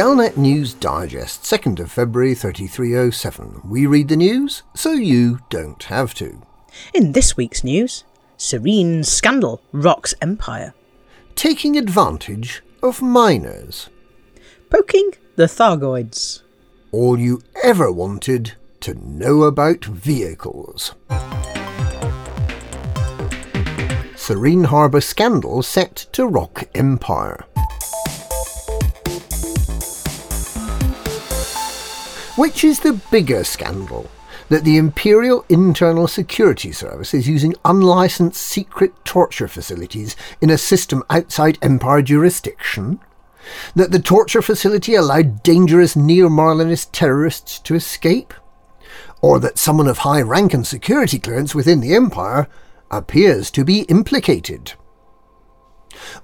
Galnet 0.00 0.38
News 0.38 0.72
Digest, 0.72 1.42
2nd 1.42 1.78
of 1.78 1.92
February 1.92 2.34
3307. 2.34 3.60
We 3.66 3.84
read 3.84 4.08
the 4.08 4.16
news 4.16 4.62
so 4.74 4.92
you 4.92 5.40
don't 5.50 5.82
have 5.82 6.14
to. 6.14 6.40
In 6.94 7.12
this 7.12 7.36
week's 7.36 7.62
news, 7.62 8.04
Serene 8.38 9.04
scandal 9.04 9.60
rocks 9.72 10.14
empire. 10.22 10.72
Taking 11.34 11.76
advantage 11.76 12.62
of 12.82 13.02
minors. 13.02 13.90
Poking 14.70 15.10
the 15.36 15.44
Thargoids. 15.44 16.44
All 16.92 17.20
you 17.20 17.42
ever 17.62 17.92
wanted 17.92 18.54
to 18.80 18.94
know 18.94 19.42
about 19.42 19.84
vehicles. 19.84 20.94
Serene 24.16 24.64
Harbour 24.64 25.02
scandal 25.02 25.62
set 25.62 26.06
to 26.12 26.26
rock 26.26 26.64
empire. 26.74 27.44
Which 32.36 32.62
is 32.62 32.80
the 32.80 32.92
bigger 33.10 33.42
scandal? 33.42 34.08
That 34.50 34.62
the 34.64 34.76
Imperial 34.76 35.44
Internal 35.48 36.06
Security 36.06 36.70
Service 36.70 37.12
is 37.12 37.28
using 37.28 37.54
unlicensed 37.64 38.40
secret 38.40 38.92
torture 39.04 39.48
facilities 39.48 40.16
in 40.40 40.48
a 40.48 40.58
system 40.58 41.02
outside 41.10 41.58
Empire 41.60 42.02
jurisdiction? 42.02 43.00
That 43.74 43.90
the 43.90 43.98
torture 43.98 44.42
facility 44.42 44.94
allowed 44.94 45.42
dangerous 45.42 45.96
neo-Marlinist 45.96 46.90
terrorists 46.92 47.58
to 47.60 47.74
escape? 47.74 48.32
Or 49.20 49.40
that 49.40 49.58
someone 49.58 49.88
of 49.88 49.98
high 49.98 50.22
rank 50.22 50.54
and 50.54 50.66
security 50.66 51.18
clearance 51.18 51.54
within 51.54 51.80
the 51.80 51.94
Empire 51.94 52.48
appears 52.90 53.50
to 53.52 53.64
be 53.64 53.80
implicated? 53.82 54.74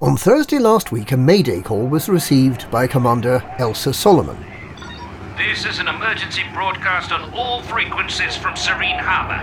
On 0.00 0.16
Thursday 0.16 0.58
last 0.58 0.92
week, 0.92 1.10
a 1.10 1.16
Mayday 1.16 1.62
call 1.62 1.86
was 1.86 2.08
received 2.08 2.70
by 2.70 2.86
Commander 2.86 3.42
Elsa 3.58 3.92
Solomon. 3.92 4.55
This 5.36 5.66
is 5.66 5.78
an 5.80 5.86
emergency 5.86 6.40
broadcast 6.54 7.12
on 7.12 7.30
all 7.34 7.60
frequencies 7.60 8.34
from 8.38 8.56
Serene 8.56 8.98
Harbor. 8.98 9.36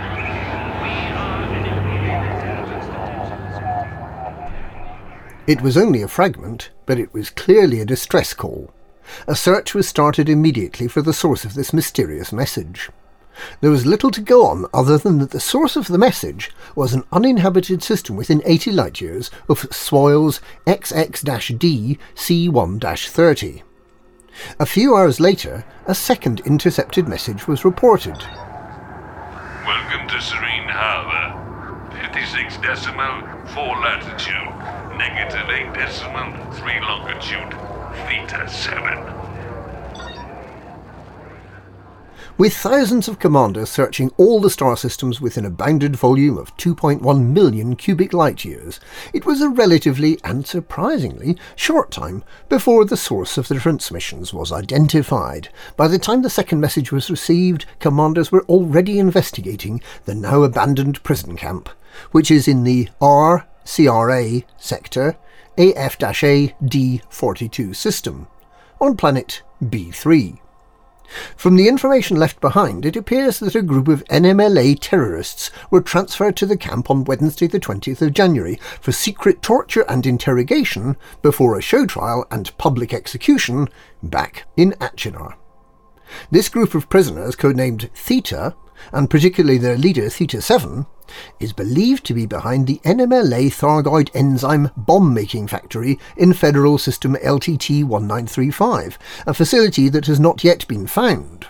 It 5.45 5.61
was 5.61 5.77
only 5.77 6.01
a 6.01 6.07
fragment, 6.07 6.71
but 6.87 6.97
it 6.97 7.13
was 7.13 7.29
clearly 7.29 7.79
a 7.79 7.85
distress 7.85 8.33
call. 8.33 8.73
A 9.27 9.35
search 9.35 9.75
was 9.75 9.87
started 9.87 10.29
immediately 10.29 10.87
for 10.87 11.03
the 11.03 11.13
source 11.13 11.45
of 11.45 11.53
this 11.53 11.73
mysterious 11.73 12.33
message. 12.33 12.89
There 13.61 13.69
was 13.69 13.85
little 13.85 14.09
to 14.11 14.21
go 14.21 14.47
on 14.47 14.65
other 14.73 14.97
than 14.97 15.19
that 15.19 15.29
the 15.29 15.39
source 15.39 15.75
of 15.75 15.89
the 15.89 15.99
message 15.99 16.49
was 16.75 16.95
an 16.95 17.03
uninhabited 17.11 17.83
system 17.83 18.15
within 18.15 18.41
80 18.45 18.71
light 18.71 18.99
years 18.99 19.29
of 19.47 19.69
Swoyles 19.69 20.39
XX-D 20.65 21.99
C1-30. 22.15 23.61
A 24.59 24.65
few 24.65 24.95
hours 24.95 25.19
later, 25.19 25.63
a 25.85 25.95
second 25.95 26.39
intercepted 26.41 27.07
message 27.07 27.47
was 27.47 27.65
reported. 27.65 28.17
Welcome 29.65 30.07
to 30.09 30.21
Serene 30.21 30.67
Harbor. 30.67 31.39
56 32.13 32.57
decimal, 32.57 33.21
4 33.47 33.79
latitude, 33.81 34.97
negative 34.97 35.49
8 35.49 35.73
decimal, 35.73 36.51
3 36.53 36.79
longitude, 36.81 37.51
theta 38.07 38.47
7. 38.49 39.22
With 42.35 42.55
thousands 42.55 43.07
of 43.07 43.19
commanders 43.19 43.69
searching 43.69 44.09
all 44.17 44.41
the 44.41 44.49
star 44.49 44.75
systems 44.75 45.21
within 45.21 45.45
a 45.45 45.51
bounded 45.51 45.95
volume 45.95 46.35
of 46.39 46.57
2.1 46.57 47.27
million 47.27 47.75
cubic 47.75 48.11
light 48.11 48.43
years, 48.43 48.79
it 49.13 49.23
was 49.23 49.39
a 49.39 49.49
relatively 49.49 50.17
and 50.23 50.45
surprisingly 50.45 51.37
short 51.55 51.91
time 51.91 52.23
before 52.49 52.85
the 52.85 52.97
source 52.97 53.37
of 53.37 53.49
the 53.49 53.59
transmissions 53.59 54.33
was 54.33 54.51
identified. 54.51 55.49
By 55.77 55.87
the 55.87 55.99
time 55.99 56.23
the 56.23 56.29
second 56.29 56.59
message 56.59 56.91
was 56.91 57.11
received, 57.11 57.67
commanders 57.79 58.31
were 58.31 58.45
already 58.45 58.97
investigating 58.97 59.79
the 60.05 60.15
now 60.15 60.41
abandoned 60.41 61.03
prison 61.03 61.37
camp, 61.37 61.69
which 62.13 62.31
is 62.31 62.47
in 62.47 62.63
the 62.63 62.89
RCRA 62.99 64.43
sector 64.57 65.17
AF-A 65.59 66.55
D42 66.63 67.75
system 67.75 68.25
on 68.81 68.97
planet 68.97 69.43
B3. 69.63 70.39
From 71.35 71.55
the 71.55 71.67
information 71.67 72.17
left 72.17 72.39
behind, 72.39 72.85
it 72.85 72.95
appears 72.95 73.39
that 73.39 73.55
a 73.55 73.61
group 73.61 73.87
of 73.87 74.03
NMLA 74.05 74.77
terrorists 74.79 75.51
were 75.69 75.81
transferred 75.81 76.35
to 76.37 76.45
the 76.45 76.57
camp 76.57 76.89
on 76.89 77.03
Wednesday, 77.03 77.47
the 77.47 77.59
20th 77.59 78.01
of 78.01 78.13
January, 78.13 78.59
for 78.81 78.91
secret 78.91 79.41
torture 79.41 79.85
and 79.89 80.05
interrogation 80.05 80.97
before 81.21 81.57
a 81.57 81.61
show 81.61 81.85
trial 81.85 82.25
and 82.31 82.57
public 82.57 82.93
execution 82.93 83.69
back 84.01 84.45
in 84.57 84.71
Achenar. 84.73 85.35
This 86.31 86.49
group 86.49 86.75
of 86.75 86.89
prisoners, 86.89 87.35
codenamed 87.35 87.89
Theta, 87.95 88.55
and 88.91 89.09
particularly 89.09 89.57
their 89.57 89.77
leader 89.77 90.09
Theta 90.09 90.41
7, 90.41 90.85
is 91.39 91.53
believed 91.53 92.05
to 92.05 92.13
be 92.13 92.25
behind 92.25 92.67
the 92.67 92.79
NMLA 92.83 93.47
Thargoid 93.47 94.09
enzyme 94.13 94.71
bomb 94.75 95.13
making 95.13 95.47
factory 95.47 95.99
in 96.17 96.33
Federal 96.33 96.77
System 96.77 97.15
LTT 97.15 97.83
1935, 97.83 98.97
a 99.27 99.33
facility 99.33 99.89
that 99.89 100.07
has 100.07 100.19
not 100.19 100.43
yet 100.43 100.67
been 100.67 100.87
found. 100.87 101.47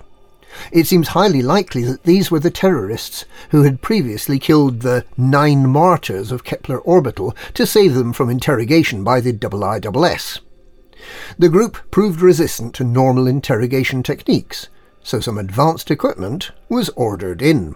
It 0.72 0.86
seems 0.86 1.10
highly 1.10 1.42
likely 1.42 1.84
that 1.84 2.04
these 2.04 2.30
were 2.30 2.40
the 2.40 2.52
terrorists 2.52 3.26
who 3.50 3.64
had 3.64 3.82
previously 3.82 4.38
killed 4.38 4.82
the 4.82 5.06
nine 5.18 5.68
martyrs 5.68 6.32
of 6.32 6.44
Kepler 6.44 6.80
Orbital 6.80 7.36
to 7.56 7.66
save 7.66 7.96
them 7.96 8.14
from 8.14 8.30
interrogation 8.30 9.04
by 9.04 9.20
the 9.20 9.34
IISS. 9.34 10.40
The 11.38 11.50
group 11.50 11.80
proved 11.92 12.22
resistant 12.22 12.76
to 12.76 12.84
normal 12.84 13.28
interrogation 13.28 14.04
techniques, 14.04 14.68
so 15.04 15.20
some 15.20 15.38
advanced 15.38 15.92
equipment 15.92 16.52
was 16.70 16.90
ordered 16.96 17.42
in. 17.42 17.76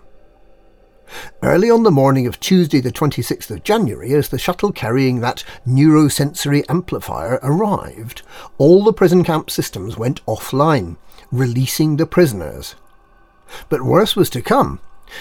Early 1.42 1.70
on 1.70 1.84
the 1.84 1.92
morning 1.92 2.28
of 2.28 2.40
Tuesday, 2.40 2.82
the 2.82 2.92
26th 2.92 3.50
of 3.52 3.64
January, 3.64 4.14
as 4.14 4.30
the 4.30 4.38
shuttle 4.38 4.72
carrying 4.72 5.22
that 5.22 5.44
neurosensory 5.66 6.64
amplifier 6.68 7.40
arrived, 7.44 8.24
all 8.58 8.84
the 8.84 8.94
prison 8.94 9.24
camp 9.24 9.50
systems 9.50 9.98
went 9.98 10.26
offline, 10.26 10.98
releasing 11.32 11.96
the 11.96 12.06
prisoners. 12.06 12.76
But 13.70 13.84
worse 13.84 14.16
was 14.16 14.30
to 14.32 14.42
come. 14.42 14.80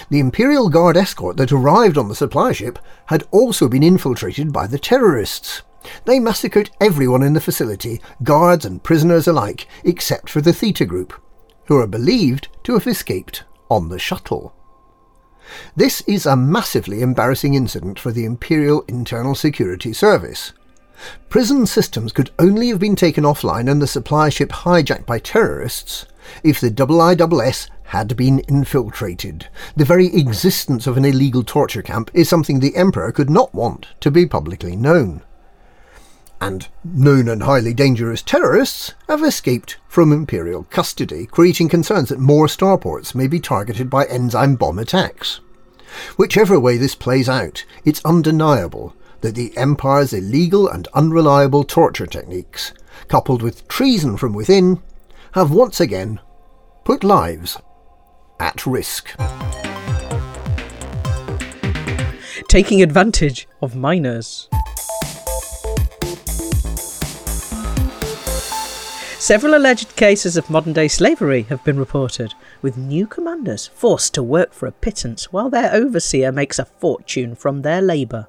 The 0.09 0.19
Imperial 0.19 0.67
Guard 0.67 0.97
escort 0.97 1.37
that 1.37 1.53
arrived 1.53 1.97
on 1.97 2.09
the 2.09 2.15
supply 2.15 2.51
ship 2.51 2.79
had 3.05 3.23
also 3.31 3.69
been 3.69 3.83
infiltrated 3.83 4.51
by 4.51 4.67
the 4.67 4.79
terrorists. 4.79 5.61
They 6.03 6.19
massacred 6.19 6.69
everyone 6.81 7.23
in 7.23 7.33
the 7.33 7.39
facility, 7.39 8.01
guards 8.21 8.65
and 8.65 8.83
prisoners 8.83 9.27
alike, 9.27 9.67
except 9.85 10.29
for 10.29 10.41
the 10.41 10.51
Theta 10.51 10.85
group, 10.85 11.13
who 11.67 11.77
are 11.77 11.87
believed 11.87 12.47
to 12.63 12.73
have 12.73 12.87
escaped 12.87 13.43
on 13.69 13.89
the 13.89 13.99
shuttle. 13.99 14.53
This 15.75 16.01
is 16.01 16.25
a 16.25 16.35
massively 16.35 17.01
embarrassing 17.01 17.53
incident 17.53 17.99
for 17.99 18.11
the 18.11 18.25
Imperial 18.25 18.83
Internal 18.87 19.35
Security 19.35 19.93
Service. 19.93 20.53
Prison 21.29 21.65
systems 21.65 22.11
could 22.11 22.31
only 22.39 22.69
have 22.69 22.79
been 22.79 22.95
taken 22.95 23.23
offline 23.23 23.69
and 23.69 23.81
the 23.81 23.87
supply 23.87 24.29
ship 24.29 24.49
hijacked 24.49 25.05
by 25.05 25.19
terrorists 25.19 26.05
if 26.43 26.59
the 26.59 26.71
IISS 26.71 27.69
had 27.83 28.17
been 28.17 28.39
infiltrated. 28.39 29.47
The 29.75 29.85
very 29.85 30.07
existence 30.07 30.87
of 30.87 30.97
an 30.97 31.05
illegal 31.05 31.43
torture 31.43 31.81
camp 31.81 32.11
is 32.13 32.27
something 32.27 32.59
the 32.59 32.75
Emperor 32.75 33.11
could 33.11 33.29
not 33.29 33.53
want 33.53 33.87
to 34.01 34.11
be 34.11 34.25
publicly 34.25 34.75
known. 34.75 35.21
And 36.39 36.67
known 36.83 37.27
and 37.27 37.43
highly 37.43 37.73
dangerous 37.73 38.21
terrorists 38.21 38.93
have 39.07 39.23
escaped 39.23 39.77
from 39.87 40.11
Imperial 40.11 40.63
custody, 40.65 41.25
creating 41.25 41.69
concerns 41.69 42.09
that 42.09 42.19
more 42.19 42.47
starports 42.47 43.15
may 43.15 43.27
be 43.27 43.39
targeted 43.39 43.89
by 43.89 44.05
enzyme 44.05 44.55
bomb 44.55 44.77
attacks. 44.77 45.39
Whichever 46.15 46.59
way 46.59 46.77
this 46.77 46.95
plays 46.95 47.27
out, 47.27 47.65
it's 47.85 48.05
undeniable 48.05 48.95
that 49.21 49.35
the 49.35 49.55
Empire's 49.57 50.13
illegal 50.13 50.67
and 50.67 50.87
unreliable 50.93 51.63
torture 51.63 52.05
techniques, 52.05 52.73
coupled 53.07 53.41
with 53.41 53.67
treason 53.67 54.15
from 54.17 54.33
within, 54.33 54.81
have 55.31 55.51
once 55.51 55.79
again 55.79 56.19
put 56.83 57.03
lives 57.03 57.57
at 58.39 58.65
risk. 58.65 59.15
Taking 62.47 62.81
advantage 62.81 63.47
of 63.61 63.75
minors. 63.75 64.47
Several 69.19 69.55
alleged 69.55 69.95
cases 69.95 70.37
of 70.37 70.47
modern 70.47 70.73
day 70.73 70.87
slavery 70.87 71.41
have 71.49 71.63
been 71.63 71.79
reported, 71.79 72.35
with 72.61 72.77
new 72.77 73.07
commanders 73.07 73.65
forced 73.65 74.13
to 74.13 74.21
work 74.21 74.53
for 74.53 74.67
a 74.67 74.71
pittance 74.71 75.33
while 75.33 75.49
their 75.49 75.73
overseer 75.73 76.31
makes 76.31 76.59
a 76.59 76.65
fortune 76.65 77.33
from 77.33 77.63
their 77.63 77.81
labour. 77.81 78.27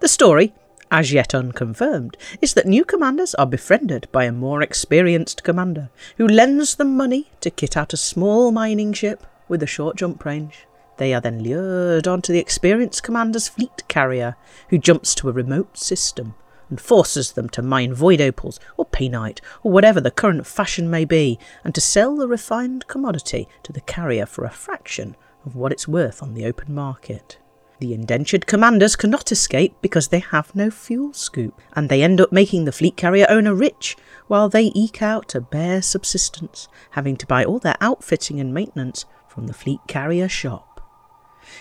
The 0.00 0.08
story, 0.08 0.54
as 0.90 1.12
yet 1.12 1.34
unconfirmed, 1.34 2.16
is 2.40 2.54
that 2.54 2.66
new 2.66 2.86
commanders 2.86 3.34
are 3.34 3.44
befriended 3.44 4.08
by 4.12 4.24
a 4.24 4.32
more 4.32 4.62
experienced 4.62 5.44
commander 5.44 5.90
who 6.16 6.26
lends 6.26 6.76
them 6.76 6.96
money 6.96 7.30
to 7.42 7.50
kit 7.50 7.76
out 7.76 7.92
a 7.92 7.98
small 7.98 8.50
mining 8.50 8.94
ship 8.94 9.26
with 9.46 9.62
a 9.62 9.66
short 9.66 9.96
jump 9.96 10.24
range. 10.24 10.66
They 10.96 11.12
are 11.12 11.20
then 11.20 11.42
lured 11.42 12.08
onto 12.08 12.32
the 12.32 12.40
experienced 12.40 13.02
commander's 13.02 13.48
fleet 13.48 13.86
carrier, 13.88 14.36
who 14.70 14.78
jumps 14.78 15.14
to 15.16 15.28
a 15.28 15.32
remote 15.32 15.76
system 15.76 16.34
and 16.70 16.80
forces 16.80 17.32
them 17.32 17.48
to 17.50 17.60
mine 17.60 17.92
void 17.92 18.20
opals 18.20 18.58
or 18.76 18.86
painite 18.86 19.40
or 19.62 19.70
whatever 19.70 20.00
the 20.00 20.10
current 20.10 20.46
fashion 20.46 20.88
may 20.88 21.04
be, 21.04 21.38
and 21.64 21.74
to 21.74 21.80
sell 21.80 22.16
the 22.16 22.28
refined 22.28 22.86
commodity 22.86 23.46
to 23.62 23.72
the 23.72 23.82
carrier 23.82 24.24
for 24.24 24.44
a 24.44 24.50
fraction 24.50 25.16
of 25.44 25.54
what 25.54 25.72
it's 25.72 25.88
worth 25.88 26.22
on 26.22 26.34
the 26.34 26.46
open 26.46 26.74
market. 26.74 27.38
The 27.80 27.94
indentured 27.94 28.46
commanders 28.46 28.94
cannot 28.94 29.32
escape 29.32 29.74
because 29.80 30.08
they 30.08 30.18
have 30.18 30.54
no 30.54 30.70
fuel 30.70 31.14
scoop, 31.14 31.58
and 31.74 31.88
they 31.88 32.02
end 32.02 32.20
up 32.20 32.30
making 32.30 32.66
the 32.66 32.72
fleet 32.72 32.96
carrier 32.96 33.26
owner 33.30 33.54
rich 33.54 33.96
while 34.26 34.50
they 34.50 34.70
eke 34.74 35.00
out 35.00 35.34
a 35.34 35.40
bare 35.40 35.80
subsistence, 35.80 36.68
having 36.90 37.16
to 37.16 37.26
buy 37.26 37.42
all 37.42 37.58
their 37.58 37.78
outfitting 37.80 38.38
and 38.38 38.52
maintenance 38.52 39.06
from 39.28 39.46
the 39.46 39.54
fleet 39.54 39.80
carrier 39.88 40.28
shop. 40.28 40.69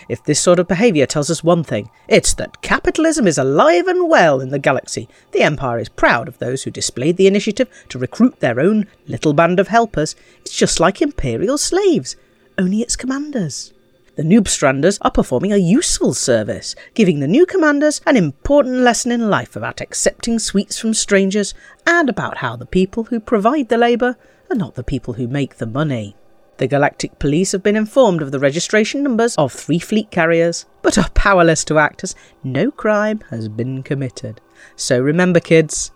If 0.07 0.23
this 0.23 0.39
sort 0.39 0.59
of 0.59 0.67
behaviour 0.67 1.05
tells 1.05 1.29
us 1.29 1.43
one 1.43 1.63
thing, 1.63 1.89
it's 2.07 2.33
that 2.35 2.61
capitalism 2.61 3.27
is 3.27 3.37
alive 3.37 3.87
and 3.87 4.09
well 4.09 4.41
in 4.41 4.49
the 4.49 4.59
galaxy. 4.59 5.07
The 5.31 5.41
Empire 5.41 5.79
is 5.79 5.89
proud 5.89 6.27
of 6.27 6.37
those 6.37 6.63
who 6.63 6.71
displayed 6.71 7.17
the 7.17 7.27
initiative 7.27 7.69
to 7.89 7.99
recruit 7.99 8.39
their 8.39 8.59
own 8.59 8.87
little 9.07 9.33
band 9.33 9.59
of 9.59 9.67
helpers. 9.67 10.15
It's 10.41 10.55
just 10.55 10.79
like 10.79 11.01
imperial 11.01 11.57
slaves, 11.57 12.15
only 12.57 12.81
it's 12.81 12.95
commanders. 12.95 13.73
The 14.15 14.25
Noobstranders 14.25 14.97
are 15.01 15.11
performing 15.11 15.53
a 15.53 15.57
useful 15.57 16.13
service, 16.13 16.75
giving 16.93 17.21
the 17.21 17.27
new 17.27 17.45
commanders 17.45 18.01
an 18.05 18.17
important 18.17 18.79
lesson 18.79 19.13
in 19.13 19.29
life 19.29 19.55
about 19.55 19.79
accepting 19.79 20.39
sweets 20.39 20.77
from 20.77 20.93
strangers 20.93 21.53
and 21.87 22.09
about 22.09 22.39
how 22.39 22.57
the 22.57 22.65
people 22.65 23.05
who 23.05 23.21
provide 23.21 23.69
the 23.69 23.77
labour 23.77 24.17
are 24.51 24.57
not 24.57 24.75
the 24.75 24.83
people 24.83 25.13
who 25.13 25.27
make 25.27 25.55
the 25.55 25.65
money. 25.65 26.17
The 26.59 26.67
Galactic 26.67 27.19
Police 27.19 27.53
have 27.53 27.63
been 27.63 27.77
informed 27.77 28.21
of 28.21 28.33
the 28.33 28.39
registration 28.39 29.01
numbers 29.01 29.33
of 29.37 29.53
three 29.53 29.79
fleet 29.79 30.11
carriers, 30.11 30.65
but 30.81 30.97
are 30.97 31.09
powerless 31.11 31.63
to 31.63 31.79
act 31.79 32.03
as 32.03 32.15
no 32.43 32.69
crime 32.69 33.21
has 33.29 33.47
been 33.47 33.81
committed. 33.81 34.41
So 34.75 34.99
remember, 34.99 35.39
kids, 35.39 35.91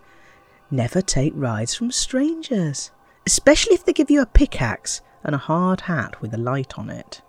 never 0.72 1.02
take 1.02 1.34
rides 1.36 1.76
from 1.76 1.92
strangers, 1.92 2.92
especially 3.28 3.74
if 3.74 3.84
they 3.84 3.92
give 3.92 4.10
you 4.10 4.22
a 4.22 4.26
pickaxe 4.26 5.02
and 5.22 5.36
a 5.36 5.38
hard 5.38 5.82
hat 5.82 6.22
with 6.22 6.34
a 6.34 6.38
light 6.38 6.80
on 6.80 6.90
it. 6.90 7.22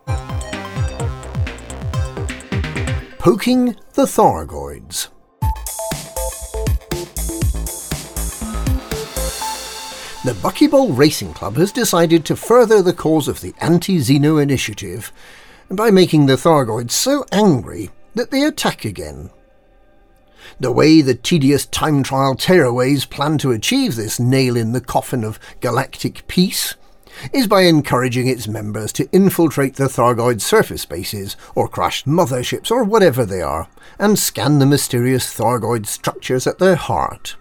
Poking 3.19 3.75
the 3.95 4.05
Thargoids. 4.05 5.09
The 10.25 10.33
Buckyball 10.33 10.97
Racing 10.97 11.35
Club 11.35 11.57
has 11.57 11.71
decided 11.71 12.25
to 12.25 12.35
further 12.35 12.81
the 12.81 12.95
cause 12.95 13.29
of 13.29 13.43
the 13.43 13.53
anti-Xeno 13.61 14.43
initiative 14.43 15.13
by 15.71 15.91
making 15.91 16.25
the 16.25 16.37
Thargoids 16.37 16.93
so 16.93 17.27
angry 17.31 17.91
that 18.15 18.31
they 18.31 18.43
attack 18.43 18.87
again. 18.87 19.29
The 20.59 20.73
way 20.73 21.03
the 21.03 21.15
tedious 21.15 21.67
time 21.67 22.03
trial 22.03 22.37
tearaways 22.37 23.05
plan 23.05 23.37
to 23.37 23.53
achieve 23.53 23.97
this 23.97 24.19
nail 24.19 24.57
in 24.57 24.73
the 24.73 24.81
coffin 24.81 25.25
of 25.25 25.39
galactic 25.61 26.27
peace 26.27 26.75
is 27.35 27.47
by 27.47 27.65
encouraging 27.65 28.27
its 28.27 28.49
members 28.49 28.95
to 28.95 29.11
infiltrate 29.13 29.77
the 29.77 29.91
Thargoid 29.91 30.41
surface 30.41 30.87
bases, 30.87 31.37
or 31.55 31.69
crashed 31.69 32.07
motherships, 32.07 32.71
or 32.71 32.83
whatever 32.83 33.27
they 33.27 33.43
are, 33.43 33.69
and 33.99 34.19
scan 34.19 34.59
the 34.59 34.65
mysterious 34.65 35.35
Thargoid 35.35 35.85
structures 35.85 36.47
at 36.47 36.61
their 36.61 36.77
heart. 36.77 37.37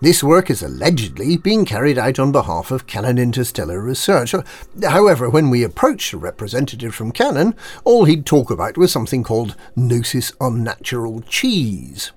This 0.00 0.22
work 0.22 0.50
is 0.50 0.62
allegedly 0.62 1.36
being 1.36 1.64
carried 1.64 1.98
out 1.98 2.18
on 2.18 2.32
behalf 2.32 2.70
of 2.70 2.86
Canonn 2.86 3.18
Interstellar 3.18 3.80
Research. 3.80 4.34
However, 4.82 5.30
when 5.30 5.50
we 5.50 5.62
approached 5.62 6.12
a 6.12 6.18
representative 6.18 6.94
from 6.94 7.12
Canonn, 7.12 7.54
all 7.84 8.04
he'd 8.04 8.26
talk 8.26 8.50
about 8.50 8.76
was 8.76 8.92
something 8.92 9.22
called 9.22 9.56
Gnosis 9.76 10.32
Unnatural 10.40 11.20
Cheese. 11.22 12.12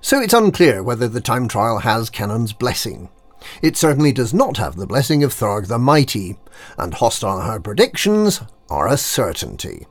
So 0.00 0.20
it's 0.20 0.34
unclear 0.34 0.82
whether 0.82 1.08
the 1.08 1.20
time 1.20 1.48
trial 1.48 1.78
has 1.78 2.10
Canonn's 2.10 2.52
blessing. 2.52 3.08
It 3.62 3.76
certainly 3.76 4.12
does 4.12 4.34
not 4.34 4.56
have 4.56 4.76
the 4.76 4.86
blessing 4.86 5.22
of 5.22 5.32
Tharg 5.32 5.68
the 5.68 5.78
Mighty, 5.78 6.36
and 6.76 6.94
hostile 6.94 7.40
her 7.40 7.60
predictions 7.60 8.40
are 8.68 8.88
a 8.88 8.96
certainty. 8.96 9.86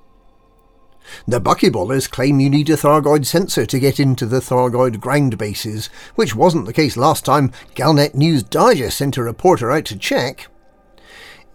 The 1.27 1.41
buckyballers 1.41 2.09
claim 2.09 2.39
you 2.39 2.49
need 2.49 2.69
a 2.69 2.77
Thargoid 2.77 3.25
sensor 3.25 3.65
to 3.65 3.79
get 3.79 3.99
into 3.99 4.25
the 4.25 4.39
Thargoid 4.39 4.99
ground 4.99 5.37
bases, 5.37 5.87
which 6.15 6.35
wasn't 6.35 6.65
the 6.65 6.73
case 6.73 6.97
last 6.97 7.25
time 7.25 7.51
Galnet 7.75 8.15
News 8.15 8.43
Digest 8.43 8.97
sent 8.97 9.17
a 9.17 9.23
reporter 9.23 9.71
out 9.71 9.85
to 9.85 9.97
check. 9.97 10.47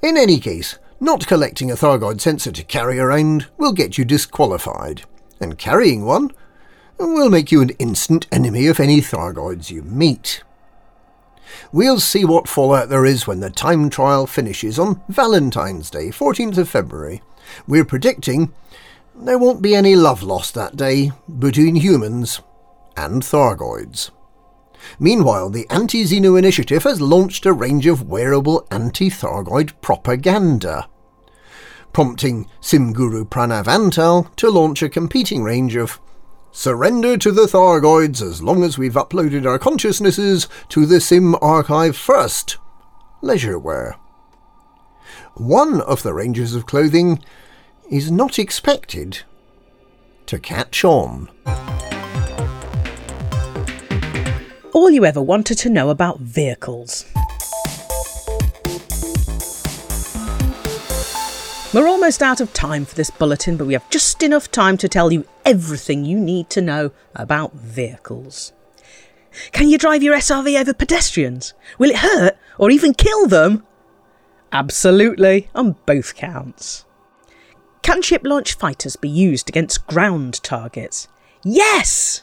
In 0.02 0.16
any 0.16 0.40
case, 0.40 0.78
not 1.00 1.26
collecting 1.26 1.70
a 1.70 1.74
Thargoid 1.74 2.20
sensor 2.20 2.52
to 2.52 2.64
carry 2.64 2.98
around 2.98 3.48
will 3.56 3.72
get 3.72 3.98
you 3.98 4.04
disqualified, 4.04 5.02
and 5.40 5.58
carrying 5.58 6.04
one 6.04 6.30
will 6.98 7.30
make 7.30 7.50
you 7.50 7.60
an 7.60 7.70
instant 7.78 8.26
enemy 8.30 8.66
of 8.66 8.78
any 8.78 9.00
Thargoids 9.00 9.70
you 9.70 9.82
meet. 9.82 10.42
We'll 11.72 12.00
see 12.00 12.24
what 12.24 12.48
fallout 12.48 12.88
there 12.88 13.04
is 13.04 13.26
when 13.26 13.40
the 13.40 13.50
time 13.50 13.90
trial 13.90 14.26
finishes 14.26 14.78
on 14.78 15.02
Valentine's 15.08 15.90
Day, 15.90 16.08
14th 16.08 16.58
of 16.58 16.68
February. 16.68 17.22
We're 17.66 17.84
predicting 17.84 18.52
there 19.14 19.38
won't 19.38 19.62
be 19.62 19.74
any 19.74 19.94
love 19.94 20.22
lost 20.22 20.54
that 20.54 20.76
day 20.76 21.12
between 21.38 21.76
humans 21.76 22.40
and 22.96 23.22
Thargoids. 23.22 24.10
Meanwhile, 24.98 25.50
the 25.50 25.66
Anti 25.70 26.04
Xeno 26.04 26.38
Initiative 26.38 26.82
has 26.82 27.00
launched 27.00 27.46
a 27.46 27.52
range 27.52 27.86
of 27.86 28.08
wearable 28.08 28.66
anti 28.70 29.08
Thargoid 29.10 29.72
propaganda, 29.80 30.88
prompting 31.92 32.48
Simguru 32.60 33.24
Pranav 33.24 33.64
Antal 33.66 34.34
to 34.36 34.50
launch 34.50 34.82
a 34.82 34.88
competing 34.88 35.42
range 35.42 35.76
of 35.76 36.00
Surrender 36.54 37.16
to 37.16 37.32
the 37.32 37.46
Thargoids 37.46 38.20
as 38.20 38.42
long 38.42 38.62
as 38.62 38.76
we've 38.76 38.92
uploaded 38.92 39.46
our 39.46 39.58
consciousnesses 39.58 40.48
to 40.68 40.84
the 40.84 41.00
Sim 41.00 41.34
archive 41.40 41.96
first. 41.96 42.58
Leisure 43.22 43.58
wear. 43.58 43.96
One 45.34 45.80
of 45.80 46.02
the 46.02 46.12
ranges 46.12 46.54
of 46.54 46.66
clothing 46.66 47.24
is 47.92 48.10
not 48.10 48.38
expected 48.38 49.20
to 50.24 50.38
catch 50.38 50.82
on. 50.82 51.28
All 54.72 54.90
you 54.90 55.04
ever 55.04 55.20
wanted 55.20 55.58
to 55.58 55.68
know 55.68 55.90
about 55.90 56.18
vehicles. 56.18 57.04
We're 61.74 61.86
almost 61.86 62.22
out 62.22 62.40
of 62.40 62.54
time 62.54 62.86
for 62.86 62.94
this 62.94 63.10
bulletin, 63.10 63.58
but 63.58 63.66
we 63.66 63.74
have 63.74 63.88
just 63.90 64.22
enough 64.22 64.50
time 64.50 64.78
to 64.78 64.88
tell 64.88 65.12
you 65.12 65.26
everything 65.44 66.06
you 66.06 66.18
need 66.18 66.48
to 66.50 66.62
know 66.62 66.92
about 67.14 67.52
vehicles. 67.52 68.54
Can 69.52 69.68
you 69.68 69.76
drive 69.76 70.02
your 70.02 70.16
SRV 70.16 70.58
over 70.58 70.72
pedestrians? 70.72 71.52
Will 71.78 71.90
it 71.90 71.96
hurt 71.96 72.38
or 72.56 72.70
even 72.70 72.94
kill 72.94 73.26
them? 73.26 73.66
Absolutely, 74.50 75.50
on 75.54 75.76
both 75.84 76.14
counts. 76.14 76.86
Can 77.82 78.00
ship 78.00 78.22
launched 78.24 78.58
fighters 78.60 78.96
be 78.96 79.08
used 79.08 79.48
against 79.48 79.86
ground 79.86 80.42
targets? 80.42 81.08
Yes! 81.44 82.22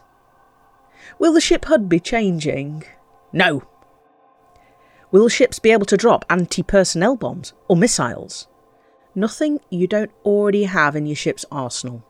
Will 1.19 1.33
the 1.33 1.41
ship 1.41 1.65
HUD 1.65 1.89
be 1.89 1.99
changing? 1.99 2.85
No. 3.33 3.63
Will 5.11 5.27
ships 5.27 5.59
be 5.59 5.71
able 5.71 5.85
to 5.87 5.97
drop 5.97 6.23
anti 6.29 6.63
personnel 6.63 7.17
bombs 7.17 7.53
or 7.67 7.75
missiles? 7.75 8.47
Nothing 9.13 9.59
you 9.69 9.85
don't 9.85 10.11
already 10.23 10.63
have 10.63 10.95
in 10.95 11.05
your 11.05 11.15
ship's 11.15 11.45
arsenal. 11.51 12.05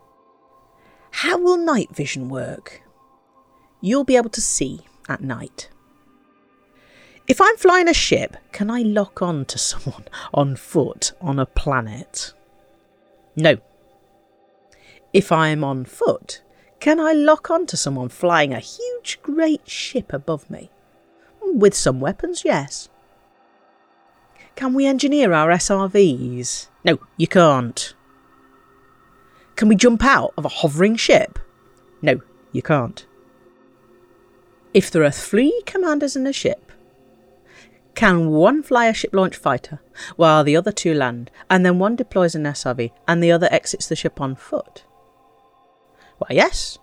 How 1.12 1.40
will 1.40 1.58
night 1.58 1.96
vision 1.96 2.30
work? 2.30 2.84
You'll 3.82 4.04
be 4.04 4.18
able 4.18 4.30
to 4.32 4.42
see 4.42 4.82
at 5.08 5.22
night. 5.22 5.70
If 7.28 7.42
I'm 7.42 7.58
flying 7.58 7.88
a 7.88 7.94
ship, 7.94 8.38
can 8.52 8.70
I 8.70 8.82
lock 8.82 9.22
on 9.24 9.46
to 9.46 9.58
someone 9.70 10.06
on 10.34 10.56
foot 10.56 11.14
on 11.20 11.40
a 11.40 11.48
planet? 11.48 12.34
No. 13.36 13.58
If 15.14 15.32
I 15.32 15.50
am 15.50 15.64
on 15.64 15.86
foot, 15.86 16.42
can 16.80 17.00
I 17.00 17.14
lock 17.14 17.50
on 17.50 17.66
to 17.68 17.78
someone 17.78 18.10
flying 18.10 18.54
a 18.54 18.60
huge 18.60 19.20
great 19.22 19.68
ship 19.68 20.14
above 20.14 20.50
me? 20.50 20.72
With 21.42 21.74
some 21.74 22.00
weapons, 22.00 22.44
yes. 22.46 22.90
Can 24.56 24.74
we 24.74 24.86
engineer 24.86 25.34
our 25.34 25.50
SRVs? 25.50 26.68
No, 26.84 27.00
you 27.18 27.28
can't. 27.28 27.94
Can 29.56 29.68
we 29.68 29.76
jump 29.76 30.04
out 30.04 30.34
of 30.38 30.46
a 30.46 30.50
hovering 30.50 30.96
ship? 30.96 31.40
No, 32.02 32.22
you 32.52 32.62
can't. 32.62 33.06
If 34.74 34.92
there 34.92 35.04
are 35.04 35.12
three 35.12 35.62
commanders 35.66 36.16
in 36.16 36.28
a 36.28 36.34
ship, 36.34 36.69
can 38.00 38.30
one 38.30 38.64
fly 38.64 38.86
a 38.86 38.94
ship 38.94 39.14
launch 39.14 39.36
fighter 39.36 39.82
while 40.16 40.42
the 40.42 40.56
other 40.56 40.72
two 40.72 40.94
land, 40.94 41.30
and 41.50 41.66
then 41.66 41.80
one 41.80 41.98
deploys 41.98 42.34
an 42.34 42.46
SRV 42.46 42.92
and 43.10 43.22
the 43.22 43.30
other 43.30 43.50
exits 43.52 43.90
the 43.90 43.96
ship 43.98 44.22
on 44.22 44.38
foot? 44.38 44.86
Why, 46.18 46.28
yes, 46.30 46.80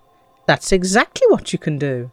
that's 0.46 0.72
exactly 0.72 1.26
what 1.30 1.54
you 1.54 1.58
can 1.58 1.78
do. 1.78 2.10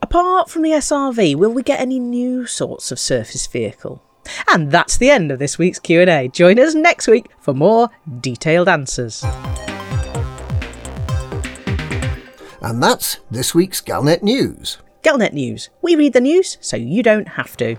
Apart 0.00 0.48
from 0.48 0.62
the 0.62 0.70
SRV, 0.70 1.34
will 1.34 1.52
we 1.52 1.62
get 1.62 1.80
any 1.80 1.98
new 1.98 2.46
sorts 2.46 2.90
of 2.90 2.98
surface 2.98 3.46
vehicle? 3.46 4.02
And 4.50 4.72
that's 4.72 4.96
the 4.96 5.10
end 5.10 5.30
of 5.30 5.38
this 5.38 5.58
week's 5.58 5.78
Q&A. 5.78 6.28
Join 6.28 6.58
us 6.58 6.74
next 6.74 7.06
week 7.06 7.26
for 7.40 7.52
more 7.52 7.90
detailed 8.22 8.70
answers. 8.70 9.22
And 12.62 12.82
that's 12.82 13.18
this 13.30 13.54
week's 13.54 13.82
Galnet 13.82 14.22
News. 14.22 14.78
Galnet 15.04 15.34
News. 15.34 15.68
We 15.82 15.96
read 15.96 16.14
the 16.14 16.20
news 16.22 16.56
so 16.62 16.78
you 16.78 17.02
don't 17.02 17.28
have 17.28 17.58
to. 17.58 17.76